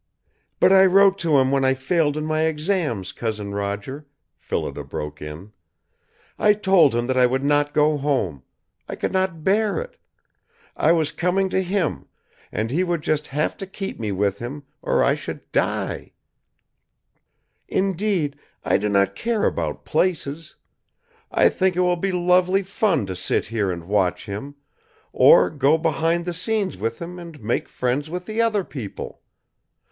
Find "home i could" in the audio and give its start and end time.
7.99-9.11